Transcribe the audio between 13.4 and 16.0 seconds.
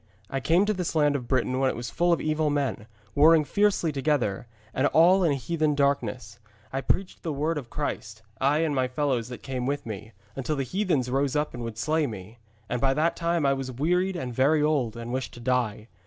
I was wearied and very old, and wished to die.